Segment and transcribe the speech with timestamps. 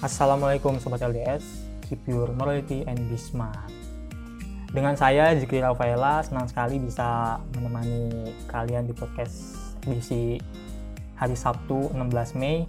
[0.00, 1.44] Assalamualaikum Sobat LDS,
[1.84, 3.89] keep your morality and be smart.
[4.70, 10.38] Dengan saya Zikri Rafaela, senang sekali bisa menemani kalian di podcast edisi
[11.18, 12.62] hari Sabtu 16 Mei.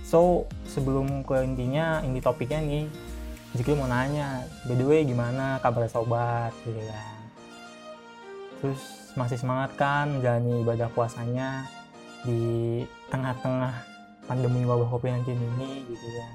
[0.00, 2.88] So, sebelum ke intinya, ini topiknya nih,
[3.52, 7.20] Zikri mau nanya, by the way gimana kabar sobat, gitu kan.
[8.64, 8.80] Terus
[9.20, 11.68] masih semangat kan menjalani ibadah puasanya
[12.24, 12.80] di
[13.12, 13.76] tengah-tengah
[14.24, 16.34] pandemi wabah COVID-19 ini gitu kan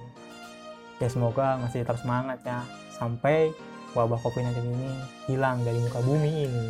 [0.99, 2.59] ya semoga masih tetap semangat ya
[2.91, 3.55] sampai
[3.97, 4.91] wabah COVID-19 ini
[5.25, 6.67] hilang dari muka bumi ini.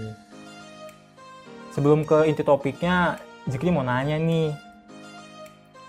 [1.76, 4.56] Sebelum ke inti topiknya Zikri mau nanya nih.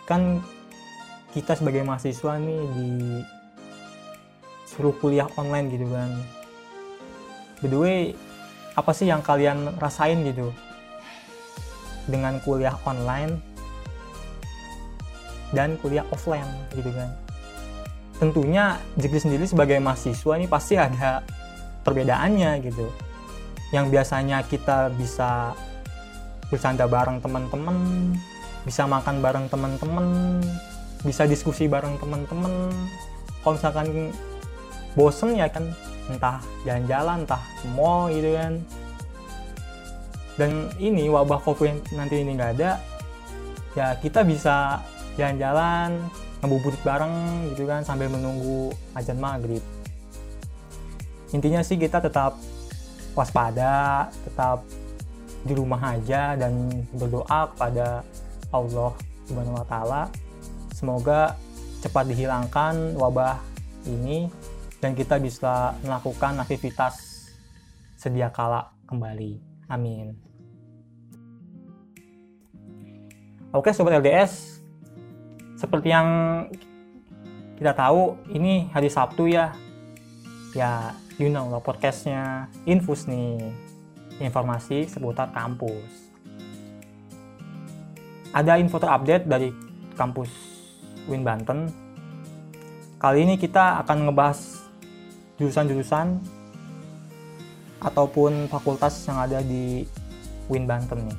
[0.06, 0.42] Kan
[1.30, 2.88] kita sebagai mahasiswa nih di
[4.66, 6.10] suruh kuliah online gitu kan.
[7.62, 7.98] By the way
[8.74, 10.50] apa sih yang kalian rasain gitu?
[12.10, 13.38] Dengan kuliah online
[15.54, 17.29] dan kuliah offline gitu kan
[18.20, 21.24] tentunya Jikri sendiri sebagai mahasiswa ini pasti ada
[21.82, 22.86] perbedaannya gitu.
[23.72, 25.56] Yang biasanya kita bisa
[26.52, 27.76] bercanda bareng teman-teman
[28.60, 30.36] bisa makan bareng teman-teman
[31.00, 32.68] bisa diskusi bareng teman-teman.
[33.40, 34.12] Kalau misalkan
[34.92, 35.64] bosen ya kan
[36.12, 37.40] entah jalan-jalan entah
[37.72, 38.60] mall gitu kan.
[40.36, 42.76] Dan ini wabah covid nanti ini nggak ada
[43.78, 44.82] ya kita bisa
[45.14, 46.10] jalan-jalan
[46.40, 49.62] ngebuburit bareng gitu kan sambil menunggu ajan maghrib
[51.30, 52.36] intinya sih kita tetap
[53.14, 54.64] waspada tetap
[55.44, 58.04] di rumah aja dan berdoa kepada
[58.52, 58.92] Allah
[59.28, 60.02] Subhanahu wa taala
[60.72, 61.36] semoga
[61.80, 63.40] cepat dihilangkan wabah
[63.88, 64.28] ini
[64.80, 66.96] dan kita bisa melakukan aktivitas
[68.00, 69.36] sedia kala kembali.
[69.68, 70.16] Amin.
[73.52, 74.59] Oke sobat LDS,
[75.60, 76.08] seperti yang
[77.60, 79.52] kita tahu ini hari Sabtu ya.
[80.56, 83.52] Ya you know lah podcastnya infus nih.
[84.16, 86.08] Informasi seputar kampus.
[88.32, 89.52] Ada info terupdate dari
[89.96, 90.32] kampus
[91.08, 91.68] Win Banten.
[93.00, 94.68] Kali ini kita akan ngebahas
[95.40, 96.20] jurusan-jurusan
[97.80, 99.88] ataupun fakultas yang ada di
[100.52, 101.18] Win Banten nih.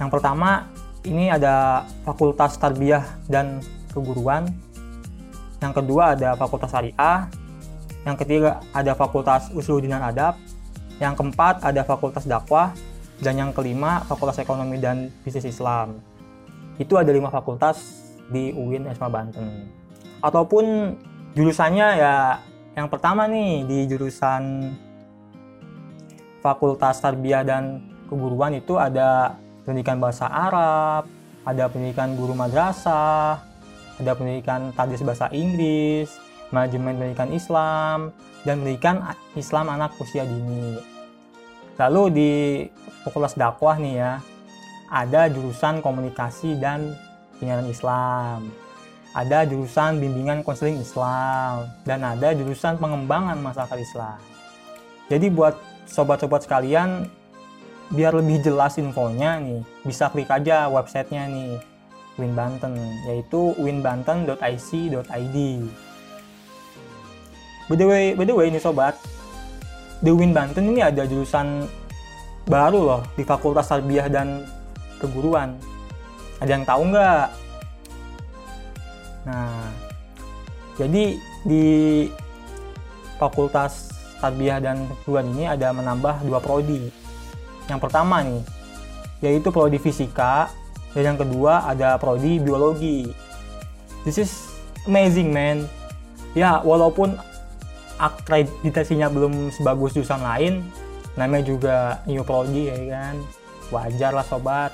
[0.00, 0.64] Yang pertama
[1.06, 3.62] ini ada Fakultas Tarbiyah dan
[3.94, 4.50] Keguruan.
[5.62, 7.30] Yang kedua ada Fakultas Syariah.
[8.02, 10.34] Yang ketiga ada Fakultas Usuluddin dan Adab.
[10.98, 12.74] Yang keempat ada Fakultas Dakwah.
[13.18, 15.98] Dan yang kelima Fakultas Ekonomi dan Bisnis Islam.
[16.78, 19.66] Itu ada lima fakultas di UIN Esma Banten.
[20.22, 20.94] Ataupun
[21.34, 22.38] jurusannya ya
[22.78, 24.70] yang pertama nih di jurusan
[26.38, 29.36] Fakultas Tarbiyah dan Keguruan itu ada
[29.68, 31.12] pendidikan bahasa Arab,
[31.44, 33.36] ada pendidikan guru madrasah,
[34.00, 36.08] ada pendidikan tadis bahasa Inggris,
[36.48, 38.16] manajemen pendidikan Islam,
[38.48, 39.04] dan pendidikan
[39.36, 40.80] Islam anak usia dini.
[41.76, 42.30] Lalu di
[43.04, 44.12] Fakultas Dakwah nih ya,
[44.88, 46.96] ada jurusan komunikasi dan
[47.36, 48.48] penyiaran Islam.
[49.12, 54.18] Ada jurusan bimbingan konseling Islam dan ada jurusan pengembangan masyarakat Islam.
[55.12, 55.56] Jadi buat
[55.88, 57.08] sobat-sobat sekalian
[57.92, 59.60] biar lebih jelas infonya nih.
[59.84, 61.60] Bisa klik aja websitenya nih
[62.18, 62.74] Win Banten
[63.06, 65.36] yaitu winbanten.ic.id
[67.68, 68.98] by the way by the way ini sobat
[70.02, 71.68] di Win Banten ini ada jurusan
[72.48, 74.46] baru loh di Fakultas Tarbiyah dan
[74.98, 75.54] Keguruan.
[76.42, 77.26] Ada yang tahu nggak?
[79.30, 79.62] Nah
[80.74, 81.04] jadi
[81.46, 81.66] di
[83.18, 86.90] Fakultas Tarbiyah dan Keguruan ini ada menambah dua prodi
[87.68, 88.42] yang pertama nih,
[89.20, 90.48] yaitu prodi fisika,
[90.96, 93.12] dan yang kedua ada prodi biologi.
[94.02, 94.32] This is
[94.88, 95.68] amazing man.
[96.32, 97.20] Ya, walaupun
[98.00, 100.64] akreditasinya belum sebagus jurusan lain,
[101.18, 101.76] namanya juga
[102.08, 103.14] new prodi ya kan.
[103.68, 104.72] Wajar lah sobat.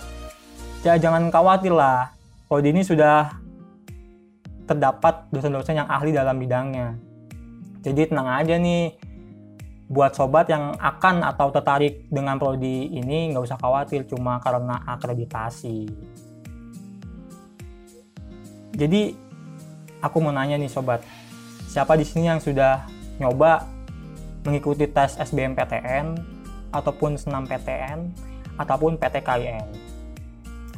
[0.86, 2.14] Ya jangan khawatir lah.
[2.46, 3.32] Prodi ini sudah
[4.64, 6.94] terdapat dosen-dosen yang ahli dalam bidangnya.
[7.84, 8.96] Jadi tenang aja nih,
[9.84, 15.88] buat sobat yang akan atau tertarik dengan prodi ini nggak usah khawatir cuma karena akreditasi.
[18.74, 19.14] Jadi
[20.00, 21.04] aku mau nanya nih sobat,
[21.68, 22.84] siapa di sini yang sudah
[23.22, 23.64] nyoba
[24.44, 26.18] mengikuti tes SBMPTN
[26.74, 28.10] ataupun senam PTN
[28.58, 29.66] ataupun PTKIN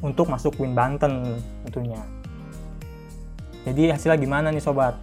[0.05, 2.03] untuk masuk Win Banten tentunya.
[3.65, 4.95] Jadi hasilnya gimana nih sobat?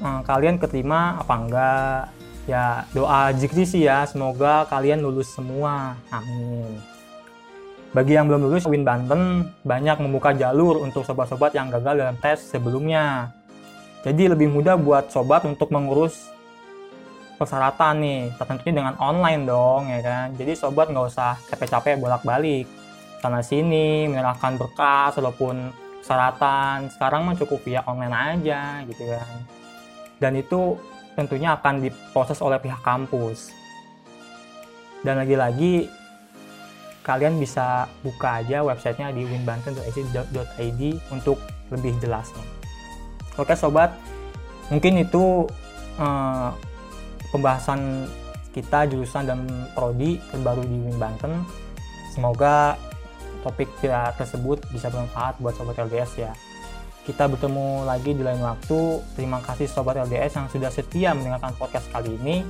[0.00, 2.02] Nah, kalian keterima apa enggak?
[2.46, 5.98] Ya doa jikri sih ya, semoga kalian lulus semua.
[6.14, 6.78] Amin.
[7.90, 12.38] Bagi yang belum lulus, Win Banten banyak membuka jalur untuk sobat-sobat yang gagal dalam tes
[12.38, 13.34] sebelumnya.
[14.06, 16.30] Jadi lebih mudah buat sobat untuk mengurus
[17.36, 20.26] persyaratan nih, tentunya dengan online dong ya kan.
[20.38, 22.70] Jadi sobat nggak usah capek-capek bolak-balik
[23.18, 29.36] sana sini menyerahkan berkas walaupun persyaratan sekarang mah cukup via online aja gitu kan.
[30.22, 30.78] Dan itu
[31.16, 33.50] tentunya akan diproses oleh pihak kampus.
[35.00, 35.88] Dan lagi-lagi
[37.00, 41.40] kalian bisa buka aja websitenya di winbanten.ac.id untuk
[41.72, 42.44] lebih jelasnya.
[43.40, 43.96] Oke sobat,
[44.68, 45.48] mungkin itu
[45.96, 46.50] eh,
[47.32, 48.06] pembahasan
[48.52, 49.44] kita jurusan dan
[49.76, 51.44] prodi terbaru di Win Banten.
[52.12, 52.80] Semoga
[53.44, 53.68] topik
[54.16, 56.32] tersebut bisa bermanfaat buat sobat LDS ya.
[57.06, 58.98] Kita bertemu lagi di lain waktu.
[59.14, 62.42] Terima kasih sobat LDS yang sudah setia mendengarkan podcast kali ini.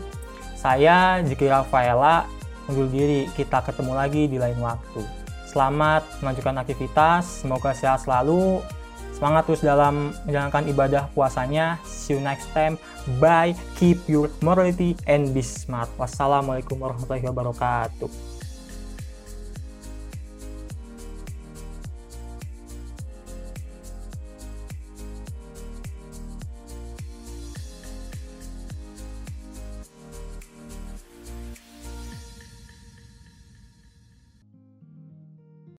[0.56, 2.24] Saya Zikri Rafaela
[2.64, 3.28] undur diri.
[3.36, 5.04] Kita ketemu lagi di lain waktu.
[5.44, 7.44] Selamat melanjutkan aktivitas.
[7.44, 8.64] Semoga sehat selalu.
[9.12, 11.76] Semangat terus dalam menjalankan ibadah puasanya.
[11.84, 12.80] See you next time.
[13.20, 13.56] Bye.
[13.76, 15.88] Keep your morality and be smart.
[16.00, 18.35] Wassalamualaikum warahmatullahi wabarakatuh.